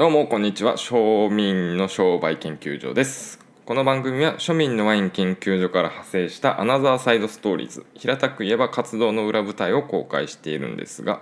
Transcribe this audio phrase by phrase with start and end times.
[0.00, 0.78] どうもこんにちは。
[0.78, 3.38] 庶民の商売研究所です。
[3.66, 11.20] この番組は庶民のワイン研究所から派生したアナザーサイドストーリーズ平たく言えば活動の裏舞台を公開しているんですが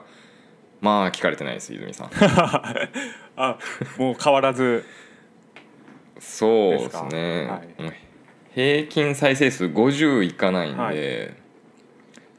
[0.81, 2.11] まあ聞かれてないです泉さん。
[3.35, 3.59] あ
[3.99, 4.85] もう変わらず。
[6.21, 7.47] そうですね。
[7.49, 7.93] はい。
[8.55, 11.35] 平均再生数50いかないんで、はい。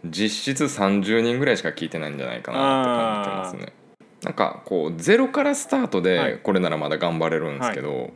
[0.05, 2.89] 実質30人ぐらいしか聞いてないんじゃないかなと
[3.25, 3.79] 感じてますね
[4.23, 6.38] なんかこうゼロからスタートはでい。
[6.43, 8.12] これならまだ頑張れるんですけど、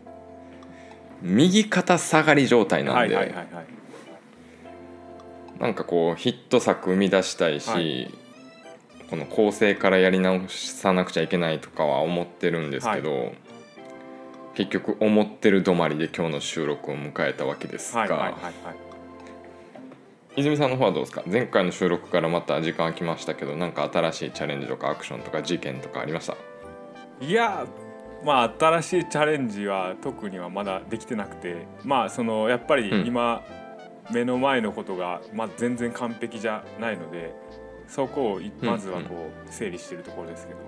[1.21, 3.65] 右肩下がり状態なんで、はいはいはいはい。
[5.59, 8.11] なんかこうヒット作生み出したいし、はい。
[9.09, 13.33] この構成からやり直さなくちゃいけないとかは思ってるんですけど、
[14.55, 18.82] 結局思ってる止まりで今日の収録を迎えたわけですが、はいはいはいはい
[20.35, 21.23] 泉さんの方はどうですか？
[21.27, 26.35] 前回の収録からまた時間空きましたけどなんか新しいチャレンジとかアクションとか事件とかありました？
[27.21, 27.67] いや
[28.25, 33.07] まあ新しいチャレンジは特にはまだできてなくてまあそのやっぱりうん。
[33.07, 33.43] 今、
[34.11, 37.33] 目の前のことが、まあ、全然完璧じゃないので
[37.87, 40.59] そこをまずはこう整理してるところですけど、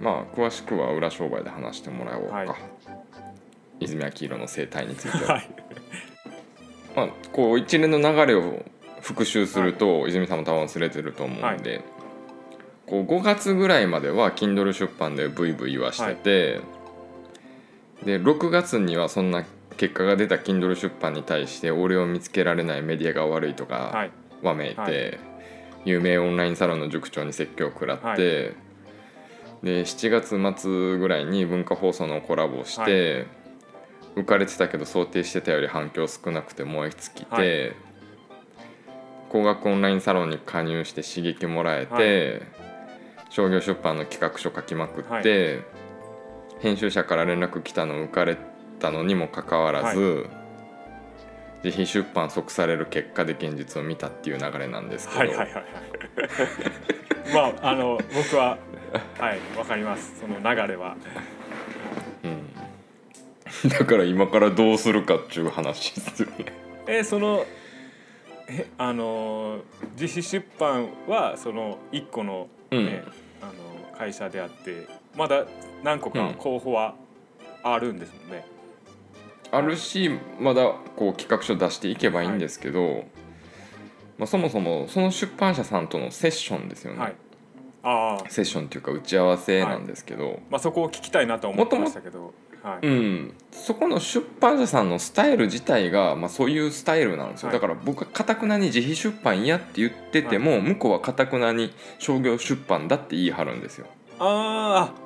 [0.00, 2.48] まあ詳しくは裏商売で話してもらおうか、はい。
[3.80, 5.48] 泉明宏の生態について、はい。
[6.94, 8.62] まあ、こう一連の流れを
[9.04, 11.82] 復習すると、泉さんも多分忘れてると思うんで、
[12.86, 16.60] こう5月ぐらいまでは Kindle 出版でブイブイ言わしてて、
[18.04, 19.44] で6月にはそんな
[19.76, 24.10] 結果が出た Kindle 出版に対して俺を見つけられないメディアが悪いとかはい。
[24.42, 25.18] わめいて、はい。
[25.84, 28.18] 有名オンラインサロンの塾長に説教を食らって、はい。
[28.18, 33.26] で7月末ぐらいに文化放送のコラボをして、
[34.16, 37.93] 浮かれてたけど想定してたより反響少なくて燃え尽きて、はい
[39.34, 42.42] 工学オンラインサロンに加入して刺激もらえて、
[43.30, 45.62] 商業出版の企画書書きまくって、
[46.60, 48.38] 編集者から連絡来たの浮かれ
[48.78, 50.28] たのにもかかわらず、
[51.64, 55.64] 自費出版即される結果で現実を見たっていう流れなんですけど、はいはいはいはい。
[57.34, 58.56] まああの僕は
[59.18, 60.20] はいわかります。
[60.20, 60.94] その流れは。
[62.22, 62.54] うん、
[63.68, 66.44] だから今からどうするかっていう話ですよね。
[66.86, 67.63] えそのえ
[68.78, 69.60] あの
[69.98, 72.86] 自費出版はその一個の,、うん。
[72.86, 73.02] ね
[73.40, 73.52] あの
[73.96, 75.44] 会社であってまだ
[75.82, 76.34] 何個かうん。
[76.34, 76.94] 候補は
[77.62, 78.46] あるんですもんね。
[79.50, 80.10] あるし
[80.40, 83.04] まだこう企画書出していけばいいんですけど、
[84.18, 87.14] まあ、そもそもその出版社さんとのセッションですよね、はい、
[87.84, 92.86] ああセッションっていうか打ち合わせなんですけど、まあそこを聞きたいなとは思ってましたけど、はい。
[92.86, 97.56] うん、そこの出版社さんのスタイル自体が、まあ、そういうスタイルなんですよ、はい。
[97.56, 103.86] だから僕はかたくなに自費出版やって言ってても、向こうはかたくなに商業出版だって言い張るんですよ。
[104.18, 105.04] ああ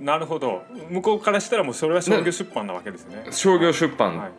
[0.00, 0.62] なるほど。
[0.90, 3.26] 向こうからしたらもうそれは商業出版なわけですね。
[3.30, 4.30] 商業出版、はい。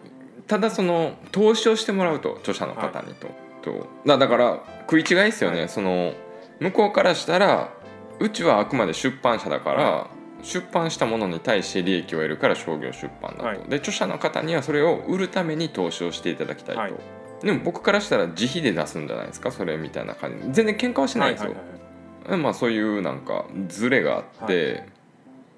[0.48, 3.30] ただその投資をしてもらうと著者の方にと,、
[3.64, 5.70] とだだから食い違いですよね、はい。
[5.70, 6.14] その
[6.60, 7.72] 向こうからしたら
[8.20, 10.08] うちはあくまで出版社だから、は
[10.46, 13.60] 出版したものに対して利益を得るから商業出版だと、はい。
[13.68, 16.94] で著者の方にはそれを売るために投資をしていただきたいと、はい。
[17.42, 20.48] でも僕からしたら自費で出すんじゃないですかそれみたいな感じ。
[20.48, 24.88] で全然喧嘩はしないんですよ、はいはいはいまあそういうなんかズレがあって、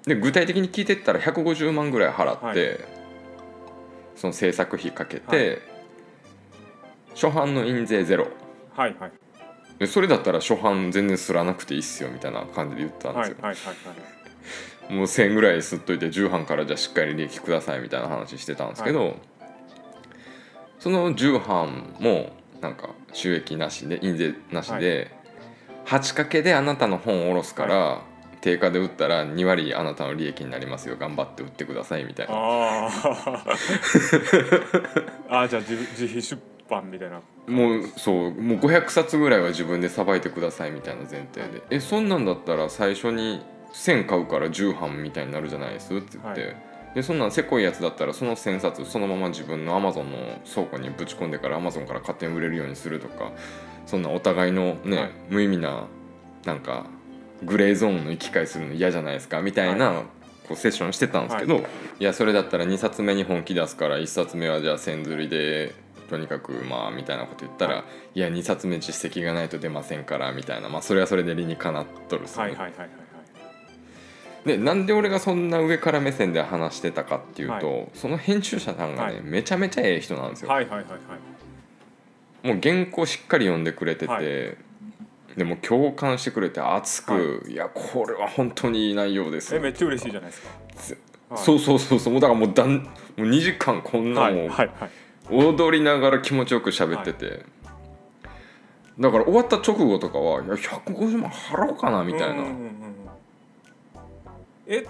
[0.04, 2.78] で具体的に聞いてったら150万ぐらい払って、はい。
[4.16, 5.62] その制作費かけて、
[7.14, 8.26] 初版の印税ゼロ。
[8.74, 9.12] はいはい。
[9.78, 14.18] でそれだったら初版全然すらなくていいっすよみたいな感じで言ったんですよ、はいはいはいはい
[14.88, 19.16] もう1000ぐらい吸っといて10版からじゃあしっかり利益くださいみたいな話してたんですけど、
[20.78, 25.10] その10版もなんか収益なしで印税なしで、
[25.86, 28.02] 8かけであなたの本を下ろすから、
[28.40, 30.96] 定価で売ったら2割あなたの利益になりますよ。
[30.96, 32.34] 頑張って売ってくださいみたいな。
[32.34, 32.90] あ あ
[35.28, 37.20] ああじゃあ自自費出版みたいな。
[37.46, 43.42] もうそうもう500冊ぐらいは自分でさばいてくださいみたいな前提で「えそんなんだったら最初に
[43.72, 46.56] 1000買うから10版みたいになるじゃないです」って言って、はい。
[46.94, 50.18] でそんなんせこいやつだったらその1000冊そのまま自分のアマゾンの
[50.52, 53.32] 倉庫にぶち込んでからアマゾンから勝手に売れるようにするとか
[53.86, 55.10] そんなお互いのね、はい。
[55.28, 55.84] 無意味な
[56.44, 56.86] なんか
[57.44, 59.42] グレーゾーンの行き来するの嫌じゃないですか？
[59.42, 60.02] みたいな、はい。
[60.48, 61.62] こうセッションしてたんですけど、い、
[62.00, 65.74] やそれだったら2冊目に本気出すから1冊目はじゃあ千釣りで
[66.08, 67.84] とにかくまあみたいなこと言ったら、、は
[68.14, 68.20] い。
[68.20, 72.44] や2冊目実績がないと出ませんからみたいなまあそれはそれで理にかなっとるっすね。
[72.44, 72.90] はいはいはいはいはい
[74.44, 79.22] でなんで俺がそんな上から目線で話してたかっていうと、はその編集者さんがね、はい。
[79.22, 80.96] めちゃめちゃええ人なんですよ、はいはいはいは
[82.44, 82.46] い。
[82.46, 85.38] もう原稿しっかり読んでくれてて、はい。
[85.38, 87.54] でも共感してくれて熱く、、はい。
[87.54, 89.54] やこれは本当にいい内容です。
[89.54, 90.48] えめっちゃ嬉しいじゃないですか。
[90.48, 92.82] はいそうそうそうそうもうだからもうだんも
[93.18, 94.34] う2時間こんなはい
[95.30, 97.44] もう踊りながら気持ちよく喋ってて、
[98.98, 102.44] だから終わった直後とかはいや150万払おうかなみたいな、
[104.68, 104.86] え？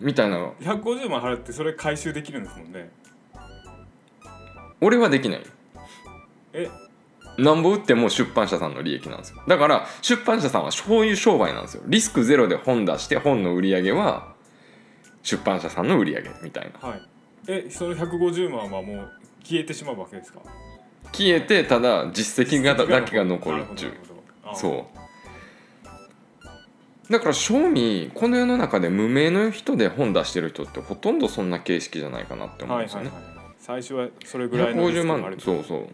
[0.00, 0.38] みたいな。
[0.60, 2.90] 150万払ってそれ回収できるんですもんね。
[4.80, 5.42] 俺はできない。
[6.54, 6.68] え？
[7.36, 9.42] なんぼ売っても出版社さんの利益なんですよ。
[9.46, 11.82] だから出版社さんはそういう商売なんですよ。
[11.86, 14.34] リスクゼロで本出して本の売り上げは
[15.22, 16.88] 出版社さんの売り上げみたいな。
[16.88, 17.02] はい。
[17.46, 19.12] えその150万はもう
[19.44, 20.40] 消えてしまうわけですか？
[21.12, 23.92] 消えてただ実績がだけが残るっちゅう。
[24.54, 24.97] そう
[27.10, 33.08] だから正味この世の中で無名の人で本出してる人ってほとんどそんな形式じゃないかなって思うんですよね。
[33.08, 33.54] はいはいはい。
[33.58, 35.78] 最初はそれぐらいのリス150クがある万そうそう。
[35.78, 35.90] はい。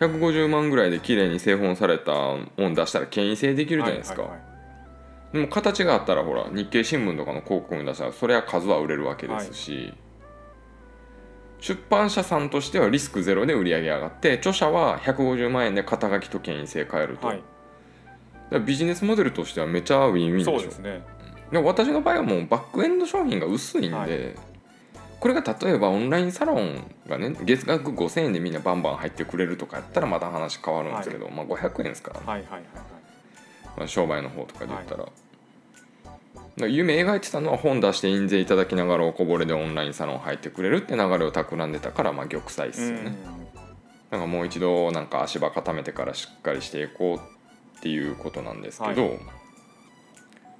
[0.00, 2.12] 150万ぐらいで綺麗に製本された
[2.56, 5.32] 本出したら権威性できるじゃないですか、はいはいはい。
[5.34, 9.92] でも形があったらほら日経新聞とかの広告に出したらそれは数は売れるわけですし、
[11.60, 17.42] 出版社さんとしてはリスクゼロで売り上げ上がって著者は150万円で肩書きと権威性変えると、はい
[18.50, 20.58] らビジネスモデルとしてはめちゃウィンウィンでしょ。
[20.58, 21.02] そうですね。
[21.50, 24.34] でも私の場合はもうバックエンド商品が薄いんで、はい。
[25.20, 32.62] これが例えばオンラインサロンがね月額5000円でみんなバンバン入ってくれるとかやったらまた話変わるんですけど、まあ500円ですからね、はいはいはい
[33.78, 35.04] まあ商売の方とかで言ったら。
[35.04, 35.10] だ
[36.62, 43.16] から夢描いてたのは本出して印税いただきながらおこぼれでオンラインサロン入ってくれるって流れを企んでたからまあ玉砕っすよね、
[44.10, 44.18] うん。
[44.18, 47.37] なんかもう一度なんか足場固めてからしっかりしていこう
[47.78, 49.18] っていうことなんですけど、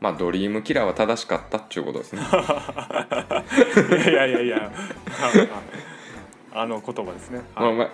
[0.01, 2.23] まあドリームキラーは正しかったっていうことですね。
[2.23, 4.73] いやいやいや。
[6.55, 7.41] ああの言葉ですね。
[7.55, 7.69] はい。
[7.69, 7.91] まあまあ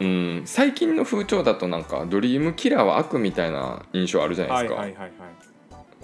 [0.00, 5.26] うん最近の風潮だとなんかドリームキラーは悪みたいな印象あるじゃないですか、はいはいはいは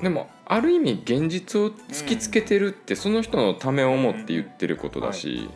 [0.01, 0.03] い。
[0.03, 5.51] でもある意味現実を突きつけてるってその人のためを思って言ってることだし、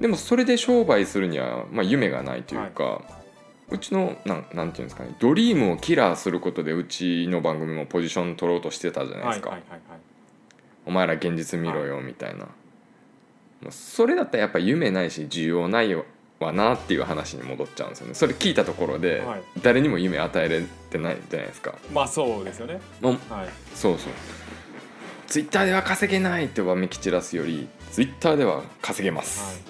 [0.00, 3.02] でもそれで商売するには、まあ、夢がないというか、
[3.72, 9.80] うちのなんなんていうんですかねドリームをキラーすることでうちの番組もポジション取ろうとしてたじゃないですか、はいはいはい。
[9.90, 10.00] はい
[10.84, 12.46] お前ら現実見ろよみたいな、
[13.60, 18.14] まあそれだったらやっぱ夢ないし需要ないわなっていう話に戻っちゃうんですよね。
[18.14, 19.42] それ聞いたところではい。
[19.62, 22.80] 誰にも夢与えれてないじゃないですか、まあそうですよね。
[23.00, 23.48] もうはい。
[23.76, 24.12] そうそう。
[25.28, 29.62] ツイッターでは稼げないってわめき散らすよりツイッターでは稼げます、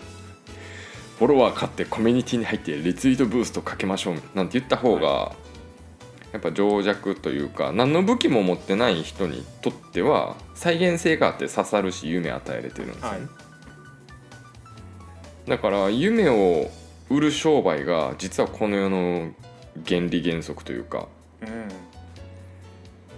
[1.23, 5.37] フォロワー買ってコミュニティに入ってリツイートブーストかけましょうなんて言った方が、
[6.33, 13.29] やっぱ情弱というか何の武器も持ってない人にとっては再現性があって刺さるし夢与えれてるんですよね、はい。
[15.51, 16.69] だから夢を
[17.09, 19.31] 売る商売が実はこの世の
[19.87, 21.07] 原理原則というか
[21.41, 21.49] うん。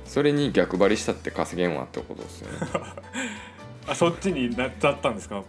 [0.05, 2.59] それに逆張りしたって稼げんわってことですよね。
[3.89, 5.43] あそっちになっちゃったんですか？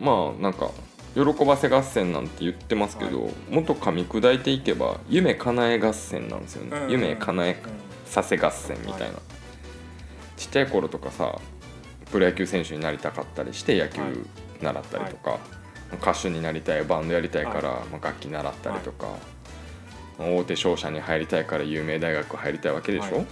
[0.00, 0.70] まあなんか
[1.14, 7.70] 喜ばせ合戦なんて言ってますけど、もっと噛み砕いていけば夢叶え合戦なんですよね、うん夢叶えうん
[8.06, 9.14] させ合戦みたいな、はい
[10.38, 11.36] ちっちゃい頃とかさ
[12.12, 14.12] プロ野球選手になりたかったりして野球はい。
[14.62, 15.38] 習ったりとか、
[15.94, 17.62] 歌手になりたいバンドやりたいから、
[17.92, 19.06] まあ、楽器習ったりとか、
[20.18, 23.26] 大手商社に入りたいから有名大学入りたいわけでしょ、はい。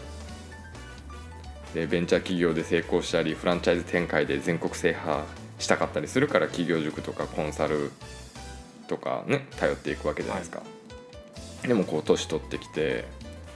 [1.74, 5.22] でベンチャー企業で成功したりフランチャイズ展開で全国制覇
[5.58, 7.92] したかったりするから企業塾とかコンサル
[8.88, 10.62] とかね頼っていくわけじゃないですか、
[11.62, 13.04] でもこう年取ってきて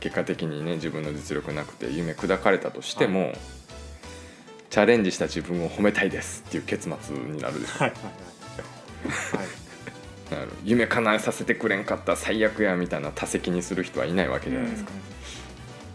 [0.01, 3.33] 結果的にね自分の実力なくて夢砕かれたとしても、
[4.71, 7.85] チャレンジした自分を褒めたいですっていう結末になるでしょ。
[7.85, 8.13] はいはいはい。
[9.37, 9.49] はい。
[10.41, 10.53] なる。
[10.65, 14.91] 夢叶えさせてくれんかった最悪やみたいな多責にする人はいないわけじゃないですか、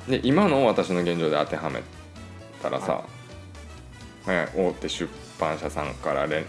[0.10, 1.82] で今の私の現状で当てはめ
[2.62, 3.04] たらさ、
[4.28, 5.10] ね大手出
[5.40, 6.46] 版社さんから連,、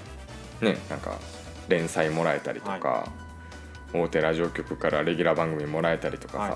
[0.60, 1.18] ね、なんか
[1.68, 3.08] 連載もらえたりとか、
[3.92, 6.52] 大手ラジオ局からレギュラー番組もらえたりとかさ、はい。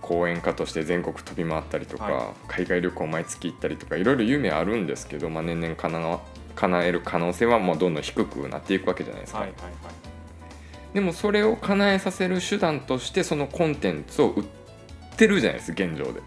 [0.00, 6.20] 講演家として全国飛び回ったりとか、は海外旅行毎月行ったりとかいろいろ夢あるんですけど、まあ、年々叶わ
[6.54, 9.40] 叶える可能性はもうどんどん低くなっていくわけじゃないですか。
[9.40, 9.72] はいはいはい。
[10.94, 14.44] でもそれを叶えさせる手段としてそのコンテンツを売っ
[15.16, 16.20] てるじゃないです現状で。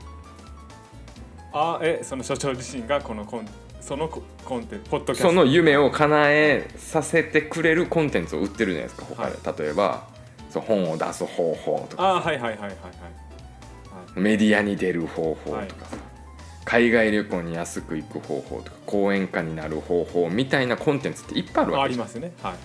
[1.54, 3.48] あえその所長自身がこのコン
[3.82, 5.28] そのココンテンツポッドキャスト。
[5.30, 10.08] その夢を叶えさせてくれるコンテンツを売ってるじゃないですか他で、例えば
[10.50, 15.70] そう本を出す方法とかあはいはいはいはいはいメディアに出る方法とかはい。
[15.70, 15.76] さ、
[16.66, 22.44] 海外旅行に安く行く方法とか講演家になる方法みたいなコンテンツっていっぱいあるはいありわけじゃんますね。
[22.44, 22.58] はいは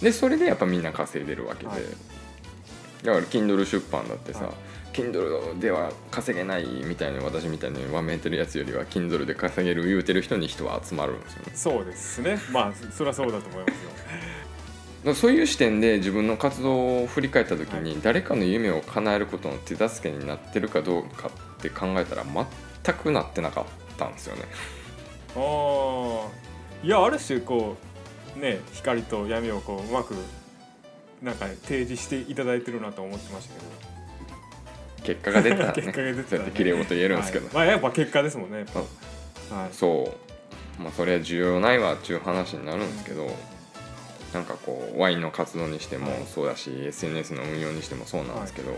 [0.00, 0.04] い。
[0.04, 1.80] でそれでやっぱみんな稼いでるわけで、はい。
[3.04, 4.52] だから Kindle 出版だってさ、はい
[4.92, 11.52] Kindle では稼げないみたいな私みたいにわめいてるやつよりは Kindle で稼げる言うてる人に人は集まるんですよね。
[11.54, 12.38] そうですね。
[12.52, 13.70] まあそれはそうだと思います
[15.04, 15.14] よ。
[15.14, 22.24] そういう視点で自分の活動を振り返った時に、誰かの夢を叶えることの手助けになってるかどうかって考えたら
[22.84, 23.64] 全くなってなかっ
[23.96, 24.42] たんですよね。
[25.36, 27.76] ああいやある種こ
[28.36, 30.14] うね光と闇をこううまく
[31.22, 33.66] なんか提示していただいてるなと思ってましたけど
[35.04, 37.54] 結果が出たらね 結果が出てたそうやって綺麗事言えるんですけど、はい。
[37.54, 38.58] まあやっぱ結果ですもんね。
[38.58, 38.80] やっぱ
[39.56, 40.18] はいそ
[40.78, 40.82] う。
[40.82, 43.30] まあそれは重要ないわっていう話になるんですけど、
[44.32, 46.26] なんかこうワインの活動にしてもはい。
[46.32, 48.76] そうだし、SNS の運用にしてもそうなんですけど、や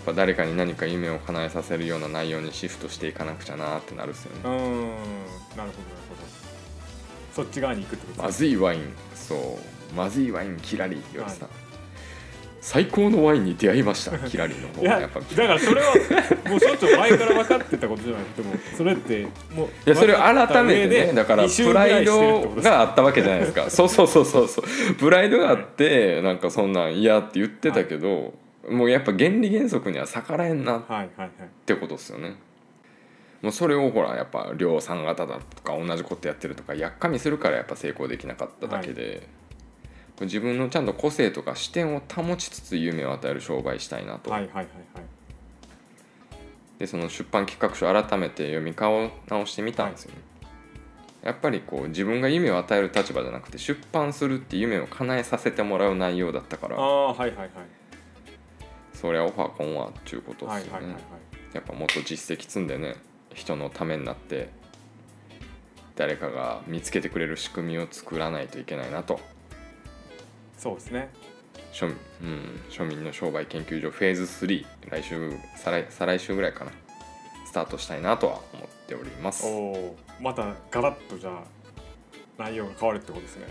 [0.00, 4.54] っぱ誰かに何か夢を叶えさせるような内容にシフトしていかなくちゃなってなるっすよね、うーん。
[4.56, 5.72] なるほどなる
[6.08, 6.46] ほど。
[7.34, 8.94] そっち側に行くってことまですずいワイン。
[9.14, 9.58] そ
[9.92, 9.94] う。
[9.94, 11.48] まずいワインキラリ言われてた、
[12.66, 15.20] 最高のワインに出会いました キラリの方いやだがやっぱ。
[15.20, 15.94] からそれは
[16.48, 23.70] もうちょ前から分かってたことじゃなくてもそれってもういやそれを改めてねだからプライドがあったわけじゃないですか。
[23.70, 24.48] そうそうそうそう。
[24.48, 24.94] そう。
[24.94, 28.34] プライドがあってなんかそんなん嫌って言ってたけど、
[28.68, 31.30] もうやっぱ原理原則には逆らえんなっはいはいはい
[31.66, 32.34] てことですよね
[33.42, 39.28] もうそれをほらやっぱ量産型だとか同じことやってるとかやっかみするからやっぱ成功できなかっただけで、
[40.20, 44.74] 自分のちゃんと個性とか視点を保ちつつ夢を与える商売したいなと、はいはいはいはい。
[46.78, 50.20] でその出版企画書改めて読み顔直してみたんですよね、
[51.22, 56.76] やっぱりこう自分が夢を与える立場じゃなくて出版するって夢を叶えさせてもらう内容だったから。
[56.76, 57.50] ああはいはいはい。
[58.94, 60.70] そりゃオファーこんわっちゅうことですよね。
[60.72, 61.02] はいはいはいはい。
[61.54, 62.96] やっぱもっと実績積んでね
[63.34, 64.50] 人のためになって
[65.94, 69.20] 誰かが見つけてくれる仕組みを作らないといけないなと
[70.56, 71.10] そうですね。
[71.72, 76.72] 庶,、うん、庶民の商売研究所フェーズ3来週再来再来週ぐらいかな。
[77.46, 79.46] スタートしたいなとは思っております。
[79.46, 81.42] おおまたガラッとじゃあ
[82.38, 83.46] 内容が変わるってことですね。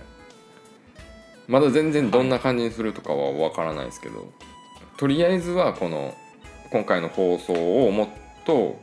[1.48, 4.32] まだ全然どんな感じにするとかは分からないですけど、
[4.98, 6.16] とりあえずはこの
[6.72, 7.54] 今回の放送
[7.86, 8.08] をもっ
[8.46, 8.80] と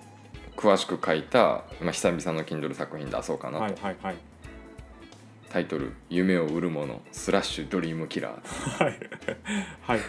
[0.56, 4.16] 詳しく書いた、まあ、久々の Kindle 作品出そうかなと、はいはいはい
[5.52, 8.84] タイトル「夢を売るものスラッシュドリームキラー。
[8.84, 8.98] はい。
[9.82, 10.00] はいはい」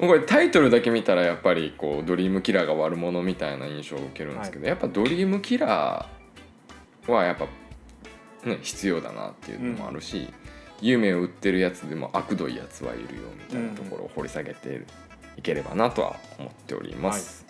[0.00, 7.46] もうこれタイトルだけ見たらやっぱりこうドリームキラーが悪者みたいな印象を受けるんですけど、やっぱドリームキラーはやっぱ、
[8.44, 10.28] ね、必要だなっていうのもあるし、
[10.80, 14.84] 夢を売ってるやつでも悪どいやつはいるよみたいなところを掘り下げて
[15.36, 17.46] いければなとは思っております、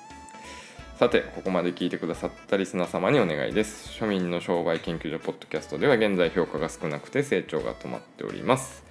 [1.02, 3.90] さてここまで聞いてくださったリスナー様にお願いです。
[4.00, 8.84] 庶民の商売研究所ポッドキャストでは現在評価が少なくて成長が止まっております。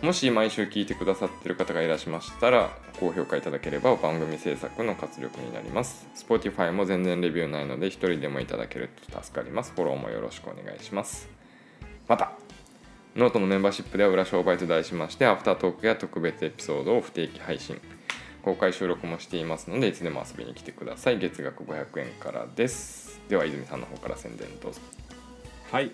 [0.00, 6.08] もし毎週聞いてくださっている方がいらっしゃいましたら高評価いただければ番組制作の活力になります。
[6.14, 9.72] Spotify も全然レビューないので一人でもいただけると助かります。
[9.76, 11.28] フォローもよろしくお願いします。
[12.08, 12.32] また
[13.14, 17.78] ノートのメンバーシップでは裏商売と題しましてアフタートークや特別エピソードを不定期配信。
[18.42, 21.18] 公開収録もしていますのでいつでも遊びに来てください。
[21.18, 23.20] 月額500円からです。
[23.28, 24.80] では泉さんの方から宣伝どうぞ。
[25.70, 25.92] はい。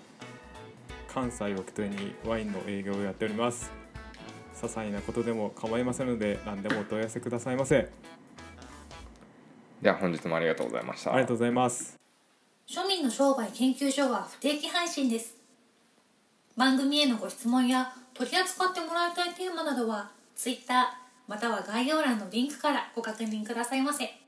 [1.13, 3.71] 関西を起点にワインの営業をやっております。
[4.55, 7.89] 些細なことでも構いませんので何でもお問い合わせくださいませ。
[9.81, 11.11] では本日もありがとうございました。
[11.11, 11.95] ありがとうございます。
[12.67, 15.35] 庶民の商売研究所は不定期配信です。
[16.55, 24.26] 番組へのご質問や取り扱ってもらいたいテーマなどは Twitter または概要欄のリンクからご確認くださいませ。